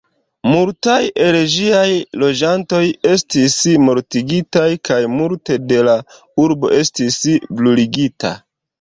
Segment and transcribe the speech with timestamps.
[0.51, 0.95] Multaj
[1.25, 1.83] el ĝiaj
[2.23, 5.97] loĝantoj estis mortigitaj kaj multe de la
[6.49, 7.25] urbo estis
[7.59, 8.39] bruligita.